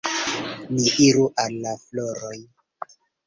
Ni 0.77 0.85
iru 1.07 1.27
al 1.43 1.59
la 1.67 1.73
floroj. 1.83 2.35